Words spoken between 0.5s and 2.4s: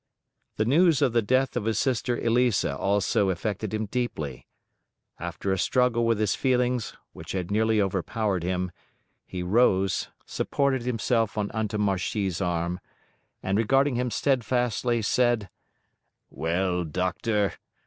The news of the death of his sister